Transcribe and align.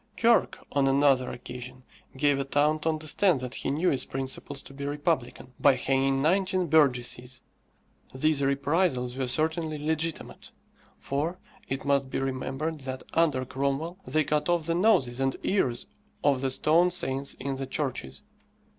Kirke, 0.17 0.57
on 0.71 0.87
another 0.87 1.29
occasion, 1.29 1.83
gave 2.17 2.39
a 2.39 2.43
town 2.43 2.79
to 2.79 2.89
understand 2.89 3.39
that 3.41 3.53
he 3.53 3.69
knew 3.69 3.91
its 3.91 4.03
principles 4.03 4.63
to 4.63 4.73
be 4.73 4.83
republican, 4.83 5.53
by 5.59 5.75
hanging 5.75 6.23
nineteen 6.23 6.65
burgesses. 6.65 7.41
These 8.11 8.41
reprisals 8.41 9.15
were 9.15 9.27
certainly 9.27 9.77
legitimate, 9.77 10.49
for 10.97 11.37
it 11.67 11.85
must 11.85 12.09
be 12.09 12.17
remembered 12.17 12.79
that, 12.79 13.03
under 13.13 13.45
Cromwell, 13.45 13.99
they 14.03 14.23
cut 14.23 14.49
off 14.49 14.65
the 14.65 14.73
noses 14.73 15.19
and 15.19 15.37
ears 15.43 15.85
of 16.23 16.41
the 16.41 16.49
stone 16.49 16.89
saints 16.89 17.35
in 17.35 17.57
the 17.57 17.67
churches. 17.67 18.23